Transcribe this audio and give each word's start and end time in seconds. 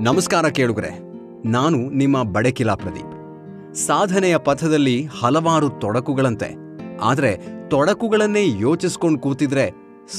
ನಮಸ್ಕಾರ 0.00 0.48
ಕೇಳುಗರೆ, 0.48 0.90
ನಾನು 1.48 1.78
ನಿಮ್ಮ 1.90 2.22
ಬಡಕಿಲಾ 2.22 2.74
ಪ್ರದೀಪ್. 2.74 3.74
ಸಾಧನೆಯ 3.76 4.38
ಪಥದಲ್ಲಿ 4.38 5.04
ಹಲವಾರು 5.20 5.68
ತೊಡಕುಗಳಂತೆ, 5.68 6.48
ಆದರೆ 7.00 7.32
ತೊಡಕುಗಳನ್ನೇ 7.68 8.44
ಯೋಚಿಸ್ಕೊಂಡು 8.60 9.20
ಕೂತಿದ್ರೆ 9.20 9.66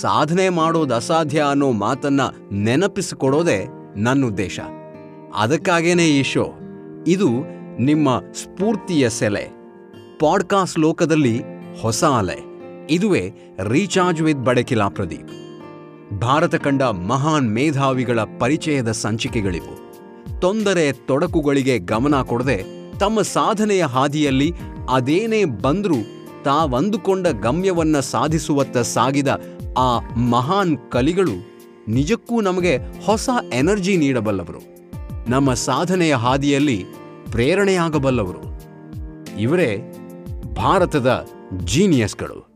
ಸಾಧನೆ 0.02 0.50
ಮಾಡೋದು 0.50 0.96
ಅಸಾಧ್ಯ 0.96 1.42
ಅನ್ನೋ 1.42 1.72
ಮಾತನ್ನ 1.72 2.22
ನೆನಪಿಸಿಕೊಡೋದೇ 2.52 3.68
ನನ್ನ 3.98 4.26
ಉದ್ದೇಶ. 4.26 4.60
ಅದಕ್ಕಾಗೇನೆ 5.36 6.06
ಈ 6.10 6.24
ಶೋ, 6.24 6.46
ಇದು 7.08 7.30
ನಿಮ್ಮ 7.80 8.10
ಸ್ಫೂರ್ತಿಯ 8.34 9.10
ಸೆಲೆ. 9.10 9.46
ಪಾಡ್ಕಾಸ್ಟ್ 10.20 10.80
ಲೋಕದಲ್ಲಿ 10.80 11.42
ಹೊಸ 11.82 12.04
ಅಲೆ, 12.04 12.40
ಇದುವೇ 12.90 13.32
ರೀಚಾರ್ಜ್ 13.68 14.22
ವಿತ್ 14.22 14.40
ಬಡಕಿಲಾ 14.40 14.90
ಪ್ರದೀಪ್. 14.90 15.30
ಭಾರತ 16.20 16.56
ಕಂಡ 16.56 16.84
ಮಹಾನ್ 16.84 17.54
ಮೇಧಾವಿಗಳ 17.54 18.20
ಪರಿಚಯದ 18.40 18.92
ಸಂಚಿಕೆಗಳಿವು. 18.92 19.92
ತೊಂದರೆ 20.40 20.92
ತೊಡಕುಗಳಿಗೆ 20.92 21.78
ಗಮನ 21.78 22.22
ಕೊಡದೆ 22.22 22.64
ತಮ್ಮ 23.00 23.22
ಸಾಧನೆಯ 23.22 23.86
ಹಾದಿಯಲ್ಲಿ 23.86 24.54
ಅದೇನೇ 24.90 25.46
ಬಂದರೂ 25.46 25.96
ತಾವಂದುಕೊಂಡ 26.44 27.28
ಗಮ್ಯವನ್ನ 27.28 28.00
ಸಾಧಿಸುವತ್ತ 28.00 28.78
ಸಾಗಿದ 28.78 29.28
ಆ 29.78 30.00
ಮಹಾನ್ 30.16 30.78
ಕಲಿಗಳು 30.92 31.52
ನಿಜಕ್ಕೂ 31.88 32.42
ನಮಗೆ 32.42 32.78
ಹೊಸ 32.78 33.30
ಎನರ್ಜಿ 33.54 33.98
ನೀಡಬಲ್ಲವರು. 33.98 34.60
ನಮ್ಮ 35.30 35.54
ಸಾಧನೆಯ 35.54 36.16
ಹಾದಿಯಲ್ಲಿ 36.16 36.86
ಪ್ರೇರಣೆಯಾಗಬಲ್ಲವರು. 37.32 38.62
ಇವರೇ 39.40 39.98
ಭಾರತದ 40.56 41.28
ಜೀನಿಯಸ್ಗಳು. 41.58 42.52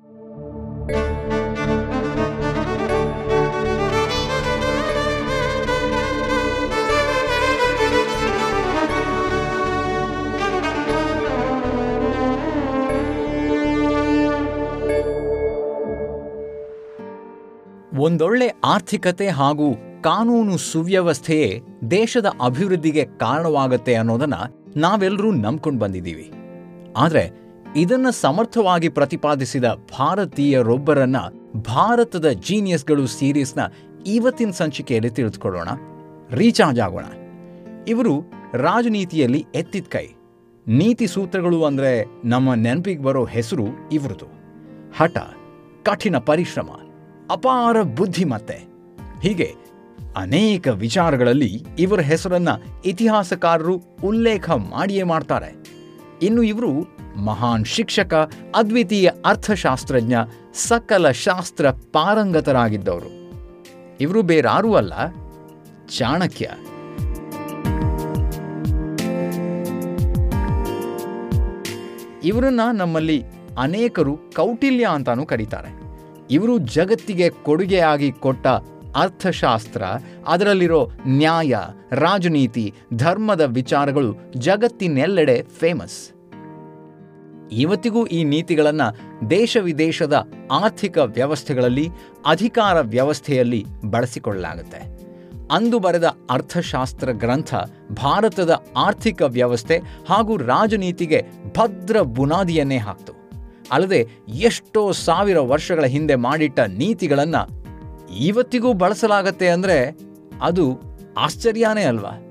ಒಂದೊಳ್ಳೆ 17.97 18.53
ಆರ್ಥಿಕತೆ 18.65 19.29
ಹಾಗೂ 19.29 19.73
ಕಾನೂನು 20.01 20.57
ಸುವ್ಯವಸ್ಥೆಯೇ 20.57 21.61
ದೇಶದ 21.91 22.25
ಅಭಿವೃದ್ಧಿಗೆ 22.45 23.05
ಕಾರಣವಾಗುತ್ತೆ 23.05 23.95
ಅನ್ನೋದನ್ನ 23.95 24.33
ನಾವೆಲ್ಲರೂ 24.75 25.31
ನಂಬ್ಕೊಂಡು 25.31 25.79
ಬಂದಿದ್ದೀವಿ. 25.79 26.31
ಆದರೆ 26.97 27.31
ಇದನ್ನ 27.75 28.09
ಸಮರ್ಥವಾಗಿ 28.09 28.89
ಪ್ರತಿಪಾದಿಸಿದ 28.89 29.65
ಭಾರತೀಯರೊಬ್ಬರನ್ನ 29.65 31.15
ಭಾರತದ 31.55 32.29
ಜೀನಿಯಸ್ಗಳು 32.29 33.07
ಸೀರೀಸ್ನ 33.07 33.59
ಇವತ್ತಿನ 34.07 34.51
ಸಂಚಿಕೆಯಲ್ಲಿ 34.51 35.09
ತಿಳಿದುಕೊಳ್ಳೋಣ. 35.09 35.67
ರೀಚಾರ್ಜ್ 36.31 36.79
ಆಗೋಣ. 36.79 37.05
ಇವರು 37.87 38.23
ರಾಜನೀತಿಯಲ್ಲಿ 38.53 39.45
ಎತ್ತಿದ 39.55 39.85
ಕೈ. 39.89 40.07
ನೀತಿ 40.67 41.07
ಸೂತ್ರಗಳು 41.07 41.63
ಅಂದರೆ 41.63 42.05
ನಮ್ಮ 42.25 42.53
ನೆನಪಿಗೆ 42.53 43.03
ಬರೋ 43.03 43.25
ಹೆಸರು 43.25 43.65
ಇವರದು. 43.91 44.25
ಹಠ, 44.97 45.17
ಕಠಿಣ 45.83 46.17
ಪರಿಶ್ರಮ. 46.17 46.69
ಅಪಾರ 47.31 47.81
ಬುದ್ಧಿಮತ್ತೆ 47.81 48.63
ಹೀಗೆ 49.21 49.55
ಅನೇಕ 50.17 50.67
ವಿಚಾರಗಳಲ್ಲಿ 50.67 51.63
ಇವರ 51.79 51.99
ಹೆಸರನ್ನ 51.99 52.49
ಇತಿಹಾಸಕಾರರು 52.85 53.81
ಉಲ್ಲೇಖ 54.03 54.49
ಮಾಡಿಯೇ 54.51 55.03
ಮಾಡ್ತಾರೆ. 55.03 55.55
ಇನ್ನು 56.21 56.43
ಇವರು 56.43 56.97
ಮಹಾನ್ 57.19 57.65
ಶಿಕ್ಷಕ, 57.65 58.31
ಅದ್ವಿತೀಯ 58.55 59.11
ಅರ್ಥಶಾಸ್ತ್ರಜ್ಞ, 59.25 60.13
ಸಕಲ 60.53 61.11
ಶಾಸ್ತ್ರ 61.11 61.69
ಪಾರಂಗತರಾಗಿದ್ದವರು. 61.71 63.31
ಇವರು 64.01 64.21
ಬೇರಾರೂ 64.21 64.73
ಅಲ್ಲ, 64.73 64.93
ಚಾಣಕ್ಯ. 65.97 66.49
ಇವರನ್ನ 72.23 72.59
ನಮ್ಮಲ್ಲಿ 72.73 73.23
ಅನೇಕರು 73.59 74.17
ಕೌಟಿಲ್ಯ 74.17 74.87
ಅಂತಾನೂ 74.91 75.25
ಕರೀತಾರೆ. 75.25 75.74
ಇವರು 76.31 76.57
ಜಗತ್ತಿಗೆ 76.57 77.29
ಕೊಡುಗೆಯಾಗಿ 77.29 78.11
ಕೊಟ್ಟ 78.11 78.47
ಅರ್ಥಶಾಸ್ತ್ರ, 78.95 79.83
ಅದರಲ್ಲಿರೋ 80.27 80.91
ನ್ಯಾಯ, 81.07 81.55
ರಾಜನೀತಿ, 81.91 82.73
ಧರ್ಮದ 82.93 83.41
ವಿಚಾರಗಳು 83.41 84.15
ಜಗತ್ತಿನೆಲ್ಲೆಡೆ 84.37 85.41
ಫೇಮಸ್ 85.41 86.11
ಇವತ್ತಿಗೂ 87.51 88.05
ಈ 88.05 88.23
ನೀತಿಗಳನ್ನು 88.23 89.29
ದೇಶ 89.29 89.57
ವಿದೇಶದ 89.61 90.27
ಆರ್ಥಿಕ 90.51 90.97
ವ್ಯವಸ್ಥೆಗಳಲ್ಲಿ, 90.97 91.89
ಅಧಿಕಾರ 92.25 92.79
ವ್ಯವಸ್ಥೆಯಲ್ಲಿ 92.79 93.65
ಬಳಸಿಕೊಳ್ಳಲಾಗುತ್ತೆ. 93.85 94.95
ಅಂದು 95.51 95.79
ಬರೆದ 95.79 96.03
ಅರ್ಥಶಾಸ್ತ್ರ 96.29 97.11
ಗ್ರಂಥ 97.11 97.55
ಭಾರತದ 97.91 98.63
ಆರ್ಥಿಕ 98.77 99.21
ವ್ಯವಸ್ಥೆ 99.21 99.79
ಹಾಗೂ 100.09 100.37
ರಾಜನೀತಿಗೆ 100.37 101.25
ಭದ್ರ 101.57 102.01
ಬುನಾದಿಯನ್ನೇ 102.01 102.77
ಹಾಕ್ತು. 102.77 103.24
ಅಲ್ಲದೆ 103.71 104.07
ಎಷ್ಟೋ 104.27 104.91
ಸಾವಿರ 104.91 105.39
ವರ್ಷಗಳ 105.39 105.85
ಹಿಂದೆ 105.85 106.15
ಮಾಡಿಟ್ಟ 106.15 106.59
ನೀತಿಗಳನ್ನು 106.59 107.65
ಇವತ್ತಿಗೂ 108.15 108.73
ಬಳಸಲಾಗತ್ತೆ 108.73 109.47
ಅಂದರೆ 109.47 109.97
ಅದು 110.41 110.77
ಆಶ್ಚರ್ಯನೇ 111.17 111.83
ಅಲ್ವಾ? 111.83 112.21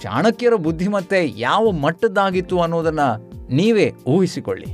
ಚಾಣಕ್ಯರ 0.00 0.54
ಬುದ್ಧಿಮತ್ತೆ 0.54 1.40
ಯಾವ 1.40 1.70
ಮಟ್ಟದ್ದಾಗಿತ್ತು 1.70 2.60
ಅನ್ನೋದನ್ನ 2.60 3.00
ನೀವೇ 3.50 3.92
ಊಹಿಸಿಕೊಳ್ಳಿ. 4.06 4.66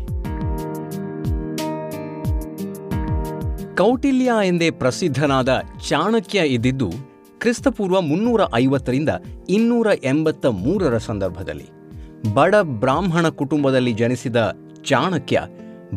ಕೌಟಿಲ್ಯ 3.76 4.30
ಎಂದೇ 4.44 4.70
ಪ್ರಸಿದ್ಧನಾದ 4.70 5.60
ಚಾಣಕ್ಯ 5.88 6.38
ಇದ್ದಿದ್ದು 6.38 6.90
ಕ್ರಿಸ್ತಪೂರ್ವ 7.38 8.00
ಮುನ್ನೂರ 8.00 8.40
ಐವತ್ತರಿಂದ 8.54 9.08
ಇನ್ನೂರ 9.48 9.86
ಎಂಬತ್ತ 10.04 10.46
ಮೂರರ 10.46 10.98
ಸಂದರ್ಭದಲ್ಲಿ 10.98 11.66
ಬಡ 12.34 12.54
ಬ್ರಾಹ್ಮಣ 12.62 13.28
ಕುಟುಂಬದಲ್ಲಿ 13.28 13.92
ಜನಿಸಿದ 13.92 14.56
ಚಾಣಕ್ಯ 14.84 15.42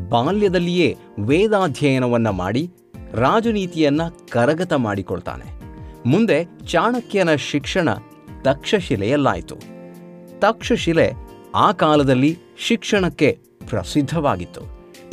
ಬಾಲ್ಯದಲ್ಲಿಯೇ 0.09 0.97
ವೇದಾಧ್ಯಯನವನ್ನ 1.19 2.29
ಮಾಡಿ 2.29 2.71
ರಾಜನೀತಿಯನ್ನ 3.13 4.01
ಕರಗತ 4.29 4.73
ಮಾಡಿಕೊಳ್ತಾನೆ. 4.73 5.61
ಮುಂದೆ 6.05 6.47
ಚಾಣಕ್ಯನ 6.65 7.35
ಶಿಕ್ಷಣ 7.35 7.89
ತಕ್ಷಶಿಲೆಯಲ್ಲಾಯಿತು. 8.41 9.55
ತಕ್ಷಶಿಲೆ 10.39 11.11
ಆ 11.55 11.71
ಕಾಲದಲ್ಲಿ 11.71 12.37
ಶಿಕ್ಷಣಕ್ಕೆ 12.57 13.39
ಪ್ರಸಿದ್ಧವಾಗಿತ್ತು. 13.69 14.61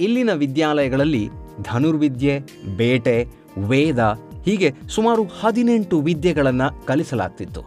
ಇಲ್ಲಿನ 0.00 0.32
ವಿದ್ಯಾಲಯಗಳಲ್ಲಿ 0.32 1.28
ಧನುರ್ವಿದ್ಯೆ, 1.62 2.40
ಬೇಟೆ, 2.76 3.26
ವೇದ 3.58 3.98
ಹೀಗೆ 4.44 4.74
ಸುಮಾರು 4.88 5.24
ಹದಿನೆಂಟು 5.24 6.00
ವಿದ್ಯೆಗಳನ್ನು 6.00 6.86
ಕಲಿಸಲಾಗ್ತಿತ್ತು. 6.86 7.60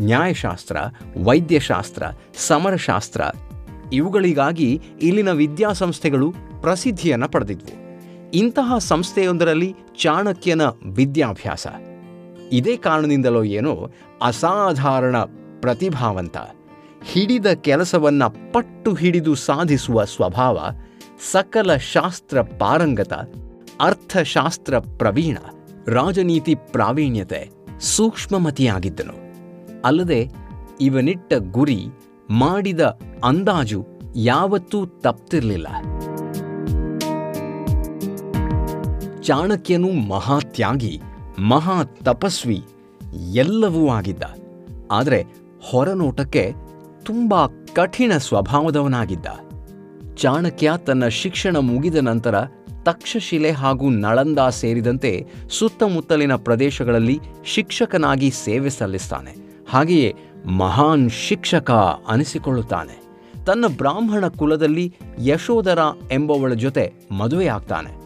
ನ್ಯಾಯಶಾಸ್ತ್ರ, 0.00 0.76
ವೈದ್ಯಶಾಸ್ತ್ರ, 1.24 2.02
ಸಮರಶಾಸ್ತ್ರ 2.36 3.20
ಇವುಗಳಿಗಾಗಿ 3.92 4.80
ಇಲ್ಲಿನ 5.02 5.28
ವಿದ್ಯಾಸಂಸ್ಥೆಗಳು 5.28 6.34
ಪ್ರಸಿದ್ಧಿಯನ್ನು 6.60 7.28
ಪಡೆದಿದ್ವು. 7.28 7.84
ಇಂತಹ 8.34 8.78
ಸಂಸ್ಥೆಯೊಂದರಲ್ಲಿ 8.78 9.74
ಚಾಣಕ್ಯನ 10.02 10.62
ವಿದ್ಯಾಭ್ಯಾಸ. 10.92 11.66
ಇದೇ 12.52 12.76
ಕಾರಣದಿಂದಲೋ 12.76 13.44
ಏನೋ 13.44 13.90
ಅಸಾಧಾರಣ 14.22 15.16
ಪ್ರತಿಭಾವಂತ, 15.60 16.36
ಹಿಡಿದ 17.04 17.46
ಕೆಲಸವನ್ನ 17.46 18.24
ಪಟ್ಟು 18.24 18.94
ಹಿಡಿದು 18.94 19.34
ಸಾಧಿಸುವ 19.34 20.04
ಸ್ವಭಾವ, 20.04 20.70
ಸಕಲ 21.32 21.76
ಶಾಸ್ತ್ರ 21.76 22.42
ಪಾರಂಗತ, 22.42 23.12
ಅರ್ಥಶಾಸ್ತ್ರ 23.80 24.78
ಪ್ರವೀಣ, 24.78 25.38
ರಾಜನೀತಿ 25.86 26.54
ಪ್ರಾವೀಣ್ಯತೆ, 26.54 27.50
ಸೂಕ್ಷ್ಮಮತಿಯಾಗಿದ್ದನು. 27.80 29.24
ಅಲ್ಲದೆ 29.84 30.28
ಇವನಿಟ್ಟ 30.80 31.32
ಗುರಿ 31.34 31.86
ಮಾಡಿದ 32.30 32.98
ಅಂದಾಜು 33.24 33.86
ಯಾವತ್ತೂ 34.16 34.86
ತಪ್ತಿರಲಿಲ್ಲ. 34.86 35.68
ಚಾಣಕ್ಯನು 39.22 39.92
ಮಹಾತ್ಯಾಗಿ 39.92 41.00
ಮಹಾ 41.38 41.84
ತಪಸ್ವಿ 41.84 42.64
ಎಲ್ಲವೂ 43.32 43.88
ಆಗಿದ್ದ. 43.88 44.22
ಆದರೆ 44.90 45.24
ಹೊರನೋಟಕ್ಕೆ 45.70 46.52
ತುಂಬಾ 47.02 47.46
ಕಠಿಣ 47.46 48.12
ಸ್ವಭಾವದವನಾಗಿದ್ದ. 48.16 49.26
ಚಾಣಕ್ಯ 50.14 50.72
ತನ್ನ 50.86 51.08
ಶಿಕ್ಷಣ 51.08 51.56
ಮುಗಿದ 51.56 51.94
ನಂತರ 51.94 52.34
ತಕ್ಷಶಿಲೆ 52.82 53.50
ಹಾಗೂ 53.50 53.90
ನಳಂದ 53.90 54.38
ಸೇರಿದಂತೆ 54.38 55.26
ಸುತ್ತಮುತ್ತಲಿನ 55.50 56.34
ಪ್ರದೇಶಗಳಲ್ಲಿ 56.34 57.20
ಶಿಕ್ಷಕನಾಗಿ 57.44 58.30
ಸೇವೆ 58.30 58.70
ಸಲ್ಲಿಸ್ತಾನೆ. 58.70 59.36
ಹಾಗೆಯೇ 59.68 60.14
ಮಹಾನ್ 60.46 61.10
ಶಿಕ್ಷಕ 61.10 61.70
ಅನಿಸಿಕೊಳ್ಳುತ್ತಾನೆ. 62.08 63.04
ತನ್ನ 63.44 63.64
ಬ್ರಾಹ್ಮಣ 63.76 64.28
ಕುಲದಲ್ಲಿ 64.28 64.96
ಯಶೋಧರ 65.24 65.78
ಎಂಬವಳ 66.12 66.52
ಜೊತೆ 66.52 66.92
ಮದುವೆಯಾಗ್ತಾನೆ. 67.10 67.96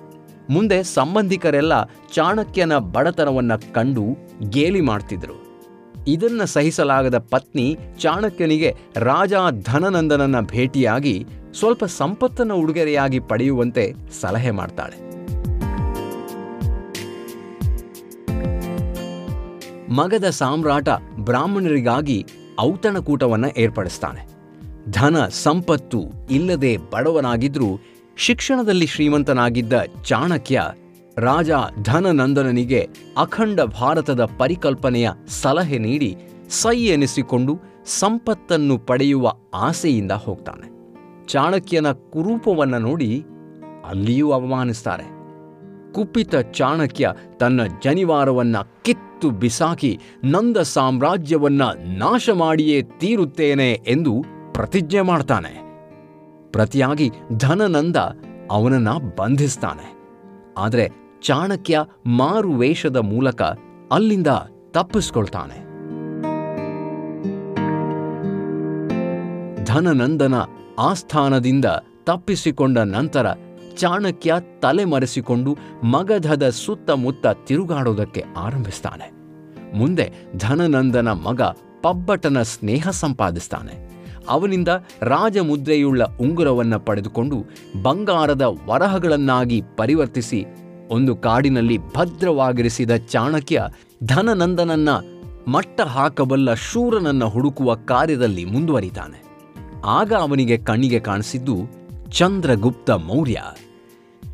ಮುಂದೆ 0.50 0.82
ಸಂಬಂಧಿಕರೆಲ್ಲ 0.82 1.84
ಚಾಣಕ್ಯನ 2.14 2.78
ಬಡತನವನ್ನು 2.78 3.74
ಕಂಡು 3.74 4.04
ಗೇಲಿ 4.48 4.80
ಮಾಡ್ತಿದ್ರು. 4.80 5.64
ಇದನ್ನು 6.08 6.46
ಸಹಿಸಲಾಗದ 6.46 7.18
ಪತ್ನಿ 7.18 7.78
ಚಾಣಕ್ಯನಿಗೆ 7.98 8.76
ರಾಜ 8.96 9.32
ಧನನಂದನನ್ನ 9.64 10.40
ಭೇಟಿಯಾಗಿ 10.40 11.26
ಸ್ವಲ್ಪ 11.58 11.84
ಸಂಪತ್ತನ್ನು 11.84 12.56
ಉಡುಗೊರೆಯಾಗಿ 12.56 13.20
ಪಡೆಯುವಂತೆ 13.20 13.94
ಸಲಹೆ 14.20 14.50
ಮಾಡ್ತಾಳೆ. 14.50 15.08
ಮಗದ 19.92 20.24
ಸಾಮ್ರಾಟ 20.24 20.88
ಬ್ರಾಹ್ಮಣರಿಗಾಗಿ 21.28 22.26
ಔತಣಕೂಟವನ್ನು 22.60 23.48
ಏರ್ಪಡಿಸ್ತಾನೆ. 23.58 24.28
ಧನ, 24.90 25.28
ಸಂಪತ್ತು 25.28 26.04
ಇಲ್ಲದೆ 26.30 26.76
ಬಡವನಾಗಿದ್ದರೂ 26.76 27.80
ಶಿಕ್ಷಣದಲ್ಲಿ 28.16 28.86
ಶ್ರೀಮಂತನಾಗಿದ್ದ 28.86 29.72
ಚಾಣಕ್ಯ 30.04 30.62
ರಾಜ 31.16 31.50
ಧನನಂದನನಿಗೆ 31.82 32.88
ಅಖಂಡ 33.18 33.60
ಭಾರತದ 33.60 34.24
ಪರಿಕಲ್ಪನೆಯ 34.38 35.10
ಸಲಹೆ 35.28 35.78
ನೀಡಿ 35.78 36.16
ಸೈ 36.48 36.78
ಎನಿಸಿಕೊಂಡು 36.78 37.58
ಸಂಪತ್ತನ್ನು 37.84 38.78
ಪಡೆಯುವ 38.78 39.32
ಆಸೆಯಿಂದ 39.54 40.12
ಹೋಗ್ತಾನೆ. 40.12 40.66
ಚಾಣಕ್ಯನ 41.26 41.92
ಕುರೂಪವನ್ನು 41.92 42.78
ನೋಡಿ 42.78 43.24
ಅಲ್ಲಿಯೂ 43.88 44.30
ಅವಮಾನಿಸ್ತಾರೆ. 44.30 45.04
ಕುಪಿತ 45.92 46.36
ಚಾಣಕ್ಯ 46.36 47.12
ತನ್ನ 47.40 47.60
ಜನಿವಾರವನ್ನ 47.84 48.56
ಕಿತ್ತು 48.82 49.07
ಬಿಸಾಕಿ 49.26 50.00
ನಂದ 50.24 50.56
ಸಾಮ್ರಾಜ್ಯವನ್ನ 50.56 51.62
ನಾಶ 51.84 52.30
ಮಾಡಿಯೇ 52.30 52.82
ತೀರುತ್ತೇನೆ 52.82 53.72
ಎಂದು 53.72 54.24
ಪ್ರತಿಜ್ಞೆ 54.52 55.00
ಮಾಡ್ತಾನೆ. 55.00 55.68
ಪ್ರತಿಯಾಗಿ 56.52 57.10
ಧನನಂದ 57.36 57.96
ಅವನನ್ನ 58.50 58.88
ಬಂಧಿಸ್ತಾನೆ. 59.18 59.98
ಆದರೆ 60.58 60.88
ಚಾಣಕ್ಯ 61.20 61.84
ಮಾರು 62.06 62.52
ವೇಷದ 62.52 62.96
ಮೂಲಕ 62.96 63.42
ಅಲ್ಲಿಂದ 63.92 64.26
ತಪ್ಪಿಸ್ಕೊಳ್ತಾನೆ. 64.70 65.68
ಧನನಂದನ 69.64 70.34
ಆಸ್ಥಾನದಿಂದ 70.78 71.64
ತಪ್ಪಿಸಿಕೊಂಡ 72.04 72.78
ನಂತರ 72.78 73.26
ಚಾಣಕ್ಯ 73.78 74.34
ತಲೆ 74.60 74.84
ಮರೆಸಿಕೊಂಡು 74.84 75.58
ಮಗಧದ 75.82 76.48
ಸುತ್ತಮುತ್ತ 76.48 77.26
ತಿರುಗಾಡೋದಕ್ಕೆ 77.26 78.24
ಆರಂಭಿಸ್ತಾನೆ. 78.36 79.12
ಮುಂದೆ 79.78 80.12
ಧನನಂದನ 80.36 81.08
ಮಗ 81.08 81.42
ಪಬ್ಬಟನ 81.82 82.42
ಸ್ನೇಹ 82.42 82.88
ಸಂಪಾದಿಸ್ತಾನೆ. 82.90 83.98
ಅವನಿಂದ 84.28 84.68
ರಾಜಮುದ್ರೆಯುಳ್ಳ 85.02 86.02
ಉಂಗುರವನ್ನು 86.20 86.80
ಪಡೆದುಕೊಂಡು 86.80 87.44
ಬಂಗಾರದ 87.82 88.42
ವರಹಗಳನ್ನಾಗಿ 88.42 89.62
ಪರಿವರ್ತಿಸಿ 89.76 90.46
ಒಂದು 90.88 91.16
ಕಾಡಿನಲ್ಲಿ 91.16 91.78
ಭದ್ರವಾಗಿರಿಸಿದ 91.78 92.96
ಚಾಣಕ್ಯ 92.96 93.66
ಧನನಂದನನ್ನ 94.04 94.88
ಮಟ್ಟ 95.48 95.80
ಹಾಕಬಲ್ಲ 95.80 96.54
ಶೂರನನ್ನ 96.54 97.24
ಹುಡುಕುವ 97.24 97.74
ಕಾರ್ಯದಲ್ಲಿ 97.74 98.44
ಮುಂದುವರಿತಾನೆ. 98.44 99.22
ಆಗ 99.84 100.12
ಅವನಿಗೆ 100.12 100.58
ಕಣ್ಣಿಗೆ 100.58 101.00
ಕಾಣಿಸಿದ್ದು 101.00 101.56
ಚಂದ್ರಗುಪ್ತ 102.10 102.90
ಮೌರ್ಯ. 102.90 103.36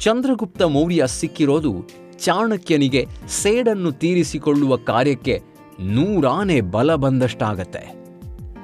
ಚಂದ್ರಗುಪ್ತ 0.04 0.62
ಮೌರ್ಯ 0.62 1.06
ಸಿಕ್ಕಿರೋದು 1.06 1.72
ಚಾಣಕ್ಯನಿಗೆ 2.18 3.06
ಸೇಡನ್ನು 3.28 3.92
ತೀರಿಸಿಕೊಳ್ಳುವ 3.92 4.76
ಕಾರ್ಯಕ್ಕೆ 4.76 5.42
ನೂರಾನೆ 5.80 6.60
ಬಲ 6.60 6.94
ಬಂದಷ್ಟಾಗತ್ತೆ. 6.94 7.94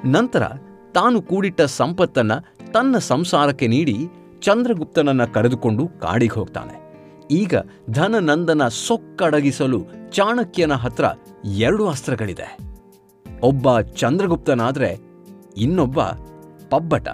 ನಂತರ 0.05 0.43
ತಾನು 0.93 1.21
ಕೂಡಿಟ್ಟ 1.21 1.61
ಸಂಪತ್ತನ್ನ 1.61 2.31
ತನ್ನ 2.73 2.97
ಸಂಸಾರಕ್ಕೆ 2.97 3.67
ನೀಡಿ 3.67 3.97
ಚಂದ್ರಗುಪ್ತನನ್ನ 4.41 5.25
ಕರೆದುಕೊಂಡು 5.25 5.87
ಕಾಡಿಗೆ 5.87 6.33
ಹೋಗ್ತಾನೆ. 6.33 6.75
ಈಗ 7.31 7.53
ಧನನಂದನ 7.89 8.67
ಸೊಕ್ಕಡಗಿಸಲು 8.67 9.85
ಚಾಣಕ್ಯನ 10.11 10.73
ಹತ್ರ 10.73 11.05
ಎರಡು 11.45 11.87
ಅಸ್ತ್ರಗಳಿದೆ. 11.87 12.57
ಒಬ್ಬ 13.43 13.79
ಚಂದ್ರಗುಪ್ತನಾದ್ರೆ 13.79 14.97
ಇನ್ನೊಬ್ಬ 15.57 16.01
ಪಬ್ಬಟ. 16.69 17.07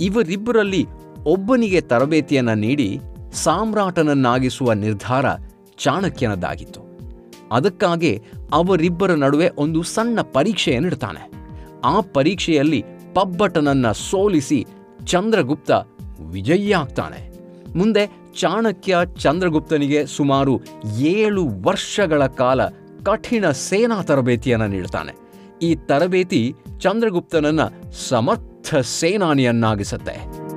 ಇವರಿಬ್ಬರಲ್ಲಿ 0.00 0.86
ಒಬ್ಬನಿಗೆ 1.24 1.80
ತರಬೇತಿಯನ್ನ 1.80 2.50
ನೀಡಿ 2.50 3.00
ಸಾಮ್ರಾಟನನ್ನಾಗಿಸುವ 3.32 4.72
ನಿರ್ಧಾರ 4.72 5.26
ಚಾಣಕ್ಯನದ್ದಾಗಿತ್ತು. 5.78 6.80
ಅದಕ್ಕಾಗಿ 7.52 8.22
ಅವರಿಬ್ಬರ 8.52 9.14
ನಡುವೆ 9.14 9.50
ಒಂದು 9.56 9.82
ಸಣ್ಣ 9.82 10.20
ಪರೀಕ್ಷೆಯನ್ನಿಡ್ತಾನೆ 10.20 11.30
ಆ 11.84 12.00
ಪರೀಕ್ಷೆಯಲ್ಲಿ 12.00 12.84
ಪಬ್ಬಟನನ್ನ 13.14 13.92
ಸೋಲಿಸಿ 13.92 14.66
ಚಂದ್ರಗುಪ್ತ 15.04 15.70
ವಿಜಯಿಯಾಗ್ತಾನೆ. 16.20 17.32
ಮುಂದೆ 17.76 18.06
ಚಾಣಕ್ಯ 18.38 18.96
ಚಂದ್ರಗುಪ್ತನಿಗೆ 19.18 20.06
ಸುಮಾರು 20.06 20.60
ಏಳು 20.98 21.46
ವರ್ಷಗಳ 21.62 22.26
ಕಾಲ 22.26 22.66
ಕಠಿಣ 23.04 23.50
ಸೇನಾ 23.50 24.02
ತರಬೇತಿಯನ್ನು 24.02 24.66
ನೀಡ್ತಾನೆ. 24.66 25.12
ಈ 25.62 25.74
ತರಬೇತಿ 25.74 26.54
ಚಂದ್ರಗುಪ್ತನನ್ನ 26.78 27.60
ಸಮರ್ಥ 28.08 28.74
ಸೇನಾನಿಯನ್ನಾಗಿಸುತ್ತೆ. 28.74 30.47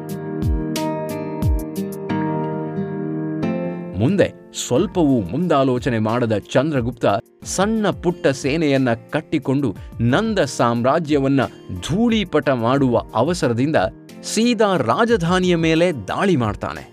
ಮುಂದೆ 4.02 4.34
ಸ್ವಲ್ಪವೂ 4.68 5.22
ಮುಂದಾಲೋಚನೆ 5.22 6.00
ಮಾಡದ 6.00 6.38
ಚಂದ್ರಗುಪ್ತ 6.52 7.06
ಸಣ್ಣ 7.46 7.90
ಪುಟ್ಟ 7.90 8.28
ಸೇನೆಯನ್ನ 8.28 8.94
ಕಟ್ಟಿಕೊಂಡು 8.94 9.76
ನಂದ 10.02 10.40
ಸಾಮ್ರಾಜ್ಯವನ್ನ 10.40 11.42
ಧೂಳೀಪಟ 11.82 12.50
ಮಾಡುವ 12.50 13.02
ಅವಸರದಿಂದ 13.16 13.76
ಸೀದಾ 14.24 14.78
ರಾಜಧಾನಿಯ 14.78 15.56
ಮೇಲೆ 15.56 15.92
ದಾಳಿ 15.92 16.36
ಮಾಡ್ತಾನೆ. 16.36 16.84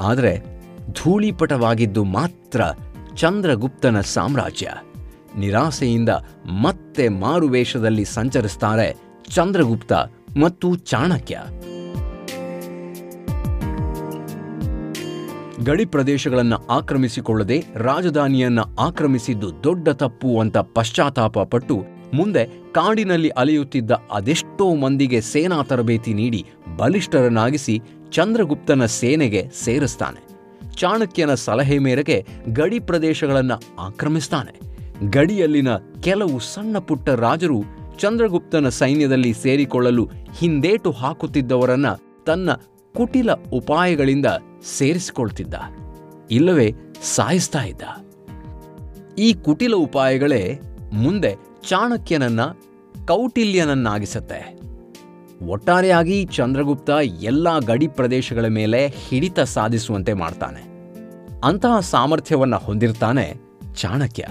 ಆದರೆ 0.00 0.62
ಧೂಳಿಪಟವಾಗಿದ್ದು 0.92 2.04
ಮಾತ್ರ 2.04 2.60
ಚಂದ್ರಗುಪ್ತನ 3.16 4.00
ಸಾಮ್ರಾಜ್ಯ. 4.00 4.70
ನಿರಾಸೆಯಿಂದ 5.38 6.08
ಮತ್ತೆ 6.62 7.08
ಮಾರುವೇಷದಲ್ಲಿ 7.08 8.04
ಸಂಚರಿಸ್ತಾರೆ 8.04 8.96
ಚಂದ್ರಗುಪ್ತ 9.28 9.92
ಮತ್ತು 10.40 10.76
ಚಾಣಕ್ಯ. 10.76 11.40
ಗಡಿ 15.64 15.84
ಪ್ರದೇಶಗಳನ್ನು 15.84 16.56
ಆಕ್ರಮಿಸಿಕೊಳ್ಳದೆ 16.56 17.64
ರಾಜಧಾನಿಯನ್ನ 17.74 18.58
ಆಕ್ರಮಿಸಿದ್ದು 18.78 19.64
ದೊಡ್ಡ 19.64 19.88
ತಪ್ಪು 19.88 20.40
ಅಂತ 20.40 20.58
ಪಶ್ಚಾತ್ತಾಪ 20.58 21.38
ಪಟ್ಟು 21.38 21.82
ಮುಂದೆ 22.14 22.44
ಕಾಡಿನಲ್ಲಿ 22.46 23.28
ಅಲೆಯುತ್ತಿದ್ದ 23.28 23.90
ಅದೆಷ್ಟೋ 23.90 24.74
ಮಂದಿಗೆ 24.74 25.20
ಸೇನಾ 25.20 25.62
ತರಬೇತಿ 25.62 26.14
ನೀಡಿ 26.14 26.46
ಬಲಿಷ್ಠರನ್ನಾಗಿಸಿ 26.76 27.80
ಚಂದ್ರಗುಪ್ತನ 28.10 28.86
ಸೇನೆಗೆ 28.86 29.46
ಸೇರಿಸ್ತಾನೆ. 29.64 30.30
ಚಾಣಕ್ಯನ 30.76 31.34
ಸಲಹೆ 31.34 31.78
ಮೇರೆಗೆ 31.78 32.26
ಗಡಿ 32.48 32.78
ಪ್ರದೇಶಗಳನ್ನು 32.78 33.62
ಆಕ್ರಮಿಸ್ತಾನೆ. 33.78 34.60
ಗಡಿಯಲ್ಲಿನ 35.10 35.68
ಕೆಲವು 36.02 36.38
ಸಣ್ಣ 36.38 36.78
ಪುಟ್ಟ 36.78 37.08
ರಾಜರು 37.08 37.62
ಚಂದ್ರಗುಪ್ತನ 37.98 38.68
ಸೈನ್ಯದಲ್ಲಿ 38.68 39.34
ಸೇರಿಕೊಳ್ಳಲು 39.34 40.08
ಹಿಂದೇಟು 40.38 40.90
ಹಾಕುತ್ತಿದ್ದವರನ್ನ 40.90 41.86
ತನ್ನ 42.26 42.50
ಕುಟಿಲ 42.96 43.32
ಉಪಾಯಗಳಿಂದ 43.32 44.26
ಸೇರಿಸಿಕೊಳ್ತಿದ್ದ, 44.78 45.54
ಇಲ್ಲವೇ 46.30 46.74
ಸಾಯಿಸ್ತಾ 47.02 47.62
ಇದ್ದ. 47.62 47.82
ಈ 49.18 49.32
ಕುಟಿಲ 49.32 49.74
ಉಪಾಯಗಳೇ 49.74 50.60
ಮುಂದೆ 50.92 51.36
ಚಾಣಕ್ಯನನ್ನ 51.68 52.40
ಕೌಟಿಲ್ಯನನ್ನಾಗಿಸುತ್ತೆ. 53.06 54.60
ಒಟ್ಟಾರೆಯಾಗಿ 55.46 56.24
ಚಂದ್ರಗುಪ್ತ 56.24 56.90
ಎಲ್ಲ 57.22 57.58
ಗಡಿ 57.58 57.88
ಪ್ರದೇಶಗಳ 57.88 58.46
ಮೇಲೆ 58.46 58.88
ಹಿಡಿತ 58.88 59.40
ಸಾಧಿಸುವಂತೆ 59.40 60.12
ಮಾಡ್ತಾನೆ. 60.12 60.62
ಅಂತಹ 61.44 61.80
ಸಾಮರ್ಥ್ಯವನ್ನ 61.80 62.56
ಹೊಂದಿರ್ತಾನೆ 62.56 63.34
ಚಾಣಕ್ಯ. 63.74 64.26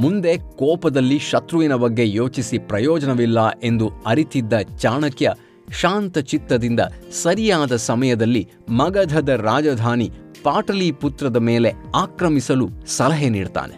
ಮುಂದೆ 0.00 0.38
ಕೋಪದಲ್ಲಿ 0.38 1.18
ಶತ್ರುವಿನ 1.18 1.74
ಬಗ್ಗೆ 1.74 2.12
ಯೋಚಿಸಿ 2.12 2.58
ಪ್ರಯೋಜನವಿಲ್ಲ 2.58 3.38
ಎಂದು 3.50 3.90
ಅರಿತಿದ್ದ 4.06 4.52
ಚಾಣಕ್ಯ 4.78 5.32
ಶಾಂತ 5.80 6.18
ಚಿತ್ತದಿಂದ 6.18 6.80
ಸರಿಯಾದ 7.22 7.76
ಸಮಯದಲ್ಲಿ 7.76 8.48
ಮಗಧದ 8.68 9.28
ರಾಜಧಾನಿ 9.28 10.10
ಪಾಟಲಿಪುತ್ರದ 10.42 11.36
ಮೇಲೆ 11.36 11.72
ಆಕ್ರಮಿಸಲು 11.94 12.68
ಸಲಹೆ 12.86 13.28
ನೀಡ್ತಾನೆ. 13.28 13.76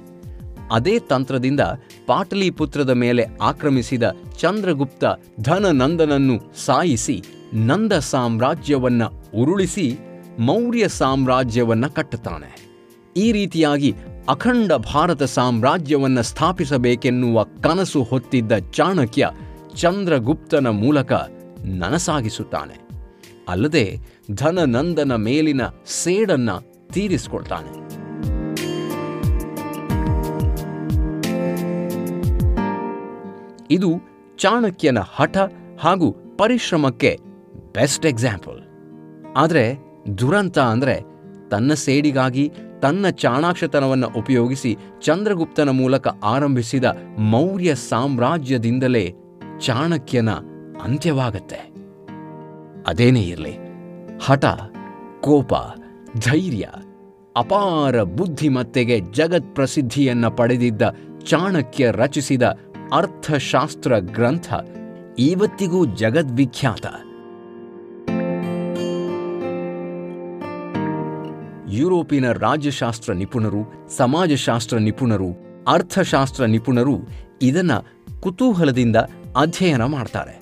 ಅದೇ 0.73 0.99
ತಂತ್ರದಿಂದ 0.99 1.61
ಪಾಟಲಿಪುತ್ರದ 2.07 2.91
ಮೇಲೆ 2.91 3.25
ಆಕ್ರಮಿಸಿದ 3.43 4.03
ಚಂದ್ರಗುಪ್ತ 4.41 5.05
ಧನನಂದನನ್ನು 5.41 6.37
ಸಾಯಿಸಿ 6.65 7.23
ನಂದ 7.55 7.93
ಸಾಮ್ರಾಜ್ಯವನ್ನ 7.93 9.03
ಉರುಳಿಸಿ 9.35 9.99
ಮೌರ್ಯ 10.39 10.89
ಸಾಮ್ರಾಜ್ಯವನ್ನು 10.89 11.95
ಕಟ್ಟುತ್ತಾನೆ. 11.95 12.51
ಈ 13.17 13.33
ರೀತಿಯಾಗಿ 13.33 13.95
ಅಖಂಡ 14.29 14.73
ಭಾರತ 14.73 15.23
ಸಾಮ್ರಾಜ್ಯವನ್ನ 15.23 16.21
ಸ್ಥಾಪಿಸಬೇಕೆನ್ನುವ 16.21 17.43
ಕನಸು 17.43 18.03
ಹೊತ್ತಿದ್ದ 18.03 18.53
ಚಾಣಕ್ಯ 18.71 19.31
ಚಂದ್ರಗುಪ್ತನ 19.77 20.67
ಮೂಲಕ 20.67 21.13
ನನಸಾಗಿಸುತ್ತಾನೆ. 21.65 22.89
ಅಲ್ಲದೆ 23.49 23.99
ಧನನಂದನ 24.33 25.15
ಮೇಲಿನ 25.15 25.61
ಸೇಡನ್ನ 25.87 26.51
ತೀರಿಸಿಕೊಳ್ತಾನೆ. 26.93 27.83
ಇದು 33.71 34.01
ಚಾಣಕ್ಯನ 34.37 34.99
ಹಠ 34.99 35.37
ಹಾಗೂ 35.81 36.37
ಪರಿಶ್ರಮಕ್ಕೆ 36.39 37.19
ಬೆಸ್ಟ್ 37.75 38.07
ಎಕ್ಸಾಂಪಲ್. 38.07 38.61
ಆದರೆ 39.37 39.79
ದುರಂತ 40.19 40.59
ಅಂದರೆ 40.59 41.01
ತನ್ನ 41.51 41.75
ಸೇಡಿಗಾಗಿ 41.75 42.53
ತನ್ನ 42.83 43.09
ಚಾಣಾಕ್ಷತನವನ್ನು 43.09 44.09
ಉಪಯೋಗಿಸಿ 44.17 44.77
ಚಂದ್ರಗುಪ್ತನ 45.01 45.69
ಮೂಲಕ 45.69 46.09
ಆರಂಭಿಸಿದ 46.09 46.85
ಮೌರ್ಯ 47.19 47.75
ಸಾಮ್ರಾಜ್ಯದಿಂದಲೇ 47.75 49.15
ಚಾಣಕ್ಯನ 49.61 50.31
ಅಂತ್ಯವಾಗತ್ತೆ. 50.83 51.73
ಅದೇನೇ 52.87 53.23
ಇರಲಿ, 53.23 53.57
ಹಠ, 54.25 54.45
ಕೋಪ, 55.21 55.53
ಧೈರ್ಯ, 56.31 56.67
ಅಪಾರ 57.37 58.03
ಬುದ್ಧಿಮತ್ತೆಗೆ 58.03 59.01
ಜಗತ್ 59.01 59.55
ಪ್ರಸಿದ್ಧಿಯನ್ನ 59.55 60.29
ಪಡೆದಿದ್ದ 60.29 60.83
ಚಾಣಕ್ಯ 61.25 61.91
ರಚಿಸಿದ 61.91 62.43
ಅರ್ಥಶಾಸ್ತ್ರ 62.93 63.99
ಗ್ರಂಥ 63.99 64.53
ಇವತ್ತಿಗೂ 65.19 65.87
ಜಗದ್ವಿಖ್ಯಾತ. 65.87 66.87
ಯುರೋಪಿನ 71.73 72.33
ರಾಜ್ಯಶಾಸ್ತ್ರ 72.33 73.13
ನಿಪುಣರು, 73.13 73.89
ಸಮಾಜಶಾಸ್ತ್ರ 73.97 74.77
ನಿಪುಣರು, 74.79 75.31
ಅರ್ಥಶಾಸ್ತ್ರ 75.69 76.45
ನಿಪುಣರು 76.45 76.97
ಇದನ್ನ 77.43 77.73
ಕುತೂಹಲದಿಂದ 78.21 78.97
ಅಧ್ಯಯನ 79.37 79.85
ಮಾಡ್ತಾರೆ. 79.85 80.35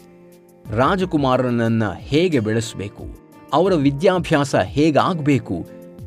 ರಾಜಕುಮಾರನನ್ನು 0.76 1.90
ಹೇಗೆ 1.98 2.40
ಬೆಳೆಸಬೇಕು, 2.40 3.04
ಅವರ 3.52 3.72
ವಿದ್ಯಾಭ್ಯಾಸ 3.74 4.54
ಹೇಗಾಗಬೇಕು, 4.54 5.56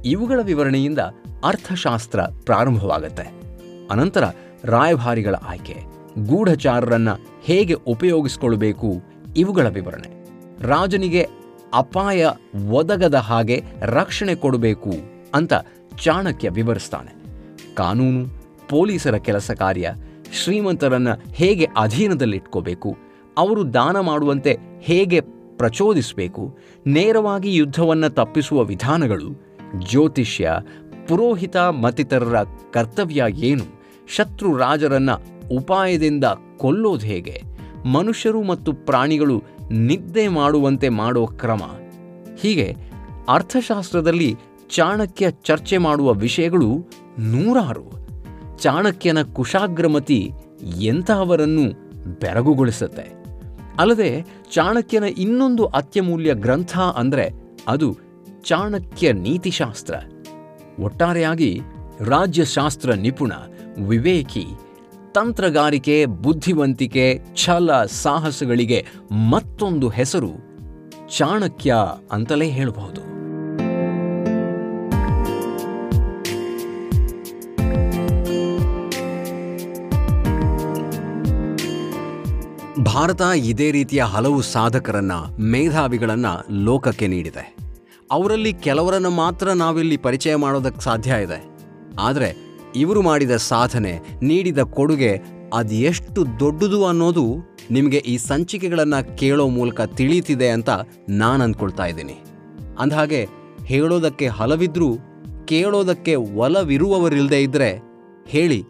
ಇವುಗಳ 0.06 0.40
ವಿವರಣೆಯಿಂದ 0.44 1.00
ಅರ್ಥಶಾಸ್ತ್ರ 1.46 2.20
ಪ್ರಾರಂಭವಾಗುತ್ತೆ. 2.22 3.28
ಅನಂತರ 3.92 4.24
ರಾಯಭಾರಿಗಳ 4.64 5.36
ಆಯ್ಕೆ, 5.36 5.76
ಗೂಢಚಾರರನ್ನು 6.28 7.16
ಹೇಗೆ 7.44 7.74
ಉಪಯೋಗಿಸಿಕೊಳ್ಳಬೇಕು 7.74 8.90
ಇವುಗಳ 9.38 9.68
ವಿವರಣೆ. 9.68 10.10
ರಾಜನಿಗೆ 10.68 11.24
ಅಪಾಯ 11.74 12.26
ಒದಗದ 12.72 13.16
ಹಾಗೆ 13.16 13.64
ರಕ್ಷಣೆ 13.82 14.36
ಕೊಡಬೇಕು 14.36 15.13
ಅಂತ 15.34 15.54
ಚಾಣಕ್ಯ 16.04 16.50
ವಿವರಿಸ್ತಾನೆ. 16.50 17.24
ಕಾನೂನು, 17.76 18.28
ಪೊಲೀಸರ 18.70 19.18
ಕೆಲಸ 19.18 19.52
ಕಾರ್ಯ, 19.52 19.94
ಶ್ರೀಮಂತರನ್ನ 20.32 21.08
ಹೇಗೆ 21.34 21.68
ಅಧೀನದಲ್ಲಿಟ್ಕೋಬೇಕು, 21.78 22.98
ಅವರು 23.38 23.74
ದಾನ 23.74 24.00
ಮಾಡುವಂತೆ 24.00 24.58
ಹೇಗೆ 24.80 25.22
ಪ್ರಚೋದಿಸಬೇಕು, 25.58 26.58
ನೇರವಾಗಿ 26.88 27.56
ಯುದ್ಧವನ್ನು 27.56 28.10
ತಪ್ಪಿಸುವ 28.10 28.64
ವಿಧಾನಗಳು, 28.64 29.54
ಜ್ಯೋತಿಷ್ಯ, 29.90 30.52
ಪುರೋಹಿತ 31.08 31.58
ಮತ್ತಿತರರ 31.58 32.36
ಕರ್ತವ್ಯ 32.74 33.26
ಏನು, 33.34 33.64
ಶತ್ರು 34.16 34.58
ರಾಜರನ್ನ 34.58 35.10
ಉಪಾಯದಿಂದ 35.52 36.24
ಕೊಲ್ಲೋದು 36.58 37.06
ಹೇಗೆ, 37.06 37.42
ಮನುಷ್ಯರು 37.86 38.44
ಮತ್ತು 38.44 38.74
ಪ್ರಾಣಿಗಳು 38.74 39.44
ನಿದ್ದೆ 39.72 40.28
ಮಾಡುವಂತೆ 40.28 40.90
ಮಾಡೋ 40.90 41.28
ಕ್ರಮ, 41.28 41.62
ಹೀಗೆ 42.40 42.76
ಅರ್ಥಶಾಸ್ತ್ರದಲ್ಲಿ 43.30 44.38
ಚಾಣಕ್ಯ 44.74 45.32
ಚರ್ಚೆ 45.32 45.78
ಮಾಡುವ 45.78 46.14
ವಿಷಯಗಳು 46.14 46.90
ನೂರಾರು. 47.20 47.92
ಚಾಣಕ್ಯನ 48.58 49.24
ಕುಶಾಗ್ರಮತಿ 49.24 50.32
ಎಂತಹವರನ್ನು 50.80 51.66
ಬೆರಗುಗೊಳಿಸುತ್ತೆ. 52.20 53.24
ಅಲ್ಲದೆ 53.78 54.26
ಚಾಣಕ್ಯನ 54.54 55.04
ಇನ್ನೊಂದು 55.04 55.66
ಅತ್ಯಮೂಲ್ಯ 55.66 56.34
ಗ್ರಂಥ 56.34 56.78
ಅಂದರೆ 56.78 57.32
ಅದು 57.68 57.98
ಚಾಣಕ್ಯ 58.44 59.12
ನೀತಿಶಾಸ್ತ್ರ. 59.12 59.96
ಒಟ್ಟಾರೆಯಾಗಿ 60.80 61.62
ರಾಜ್ಯಶಾಸ್ತ್ರ 62.00 62.94
ನಿಪುಣ, 62.94 63.32
ವಿವೇಕಿ, 63.88 64.46
ತಂತ್ರಗಾರಿಕೆ, 65.14 66.06
ಬುದ್ಧಿವಂತಿಕೆ, 66.06 67.20
ಛಲ, 67.36 67.86
ಸಾಹಸಗಳಿಗೆ 67.86 68.86
ಮತ್ತೊಂದು 69.30 69.90
ಹೆಸರು 69.90 70.32
ಚಾಣಕ್ಯ 71.18 71.76
ಅಂತಲೇ 72.12 72.50
ಹೇಳಬಹುದು. 72.50 73.13
ಭಾರತ 82.94 83.22
ಇದೇ 83.36 83.72
ರೀತಿಯ 83.72 84.04
ಹಲವು 84.04 84.42
ಸಾಧಕರನ್ನ, 84.42 85.12
ಮೇಧಾವಿಗಳನ್ನ 85.40 86.26
ಲೋಕಕ್ಕೆ 86.52 87.08
ನೀಡಿದೆ. 87.08 87.56
ಅವರಲ್ಲಿ 88.12 88.54
ಕೆಲವರನ್ನು 88.54 89.10
ಮಾತ್ರ 89.10 89.50
ನಾವಿಲ್ಲಿ 89.50 89.98
ಪರಿಚಯ 89.98 90.36
ಮಾಡೋದಕ್ಕೆ 90.36 90.82
ಸಾಧ್ಯ 90.82 91.16
ಇದೆ. 91.24 91.46
ಆದರೆ, 92.00 92.36
ಇವರು 92.76 93.02
ಮಾಡಿದ 93.02 93.32
ಸಾಧನೆ, 93.32 94.00
ನೀಡಿದ 94.22 94.60
ಕೊಡುಗೆ 94.60 95.22
ಅದು 95.54 95.76
ಎಷ್ಟು 95.76 96.40
ದೊಡ್ಡದು 96.40 96.86
ಅನ್ನೋದು 96.86 97.36
ನಿಮಗೆ 97.72 97.98
ಈ 97.98 98.18
ಸಂಚಿಕೆಗಳನ್ನು 98.18 99.18
ಕೇಳೋ 99.18 99.48
ಮೂಲಕ 99.48 99.82
ತಿಳಿಯುತ್ತಿದೆ 99.82 100.50
ಅಂತ 100.50 100.70
ನಾನು 101.10 101.44
ಅಂದ್ಕೊಳ್ತಾ 101.44 101.86
ಇದ್ದೀನಿ. 101.86 102.16
ಅಂದಹಾಗೆ, 102.80 103.28
ಹೇಳೋದಕ್ಕೆ 103.66 104.28
ಹಲವಿದ್ರೂ, 104.28 104.98
ಕೇಳೋದಕ್ಕೆ 105.46 106.16
ಒಲವಿರುವವರಿಲ್ಲದೆ 106.16 107.44
ಇದ್ದರೆ 107.44 107.82
ಹೇಳಿ, 108.28 108.64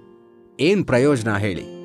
ಏನು 0.60 0.86
ಪ್ರಯೋಜನ 0.86 1.38
ಹೇಳಿ. 1.38 1.83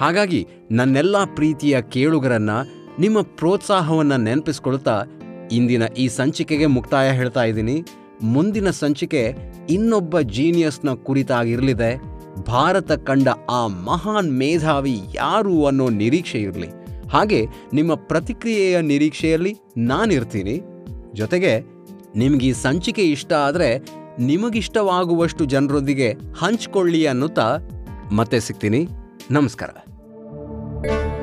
ಹಾಗಾಗಿ 0.00 0.46
ನನ್ನೆಲ್ಲ 0.70 1.24
ಪ್ರೀತಿಯ 1.24 1.82
ಕೇಳುಗರನ್ನ 1.82 2.50
ನಿಮ್ಮ 2.98 3.20
ಪ್ರೋತ್ಸಾಹವನ್ನು 3.20 4.16
ನೆನಪಿಸ್ಕೊಳ್ತಾ 4.16 5.04
ಇಂದಿನ 5.52 5.82
ಈ 5.82 6.08
ಸಂಚಿಕೆಗೆ 6.08 6.66
ಮುಕ್ತಾಯ 6.66 7.12
ಹೇಳ್ತಾ 7.12 7.44
ಇದ್ದೀನಿ. 7.44 7.84
ಮುಂದಿನ 8.22 8.70
ಸಂಚಿಕೆ 8.70 9.34
ಇನ್ನೊಬ್ಬ 9.70 10.20
ಜೀನಿಯಸ್ನ 10.20 10.94
ಕುರಿತಾಗಿರಲಿದೆ. 10.94 12.00
ಭಾರತ 12.46 12.92
ಕಂಡ 12.92 13.28
ಆ 13.50 13.66
ಮಹಾನ್ 13.66 14.38
ಮೇಧಾವಿ 14.38 15.00
ಯಾರು 15.14 15.66
ಅನ್ನೋ 15.66 15.88
ನಿರೀಕ್ಷೆ 15.88 16.38
ಇರಲಿ. 16.38 16.68
ಹಾಗೆ 17.10 17.46
ನಿಮ್ಮ 17.72 17.94
ಪ್ರತಿಕ್ರಿಯೆಯ 17.94 18.80
ನಿರೀಕ್ಷೆಯಲ್ಲಿ 18.80 19.56
ನಾನಿರ್ತೀನಿ. 19.76 20.60
ಜೊತೆಗೆ 21.14 21.60
ನಿಮ್ಗೆ 22.16 22.46
ಈ 22.46 22.52
ಸಂಚಿಕೆ 22.52 23.02
ಇಷ್ಟ 23.02 23.32
ಆದರೆ 23.32 23.78
ನಿಮಗಿಷ್ಟವಾಗುವಷ್ಟು 24.18 25.44
ಜನರೊಂದಿಗೆ 25.44 26.12
ಹಂಚ್ಕೊಳ್ಳಿ 26.12 27.06
ಅನ್ನುತ್ತಾ 27.06 27.58
ಮತ್ತೆ 28.12 28.40
ಸಿಗ್ತೀನಿ. 28.40 28.88
ನಮಸ್ಕಾರ. 29.30 29.87
thank 30.82 31.12
you 31.12 31.17